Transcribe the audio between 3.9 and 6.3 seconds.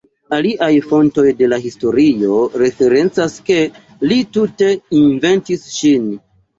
li tute inventis ŝin.